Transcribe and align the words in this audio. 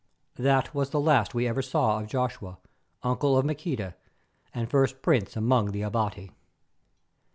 That 0.39 0.73
was 0.73 0.89
the 0.89 0.99
last 0.99 1.35
we 1.35 1.47
ever 1.47 1.61
saw 1.61 1.99
of 1.99 2.07
Joshua, 2.07 2.57
uncle 3.03 3.37
of 3.37 3.45
Maqueda, 3.45 3.93
and 4.51 4.67
first 4.67 5.03
prince 5.03 5.35
among 5.37 5.69
the 5.73 5.83
Abati. 5.83 6.31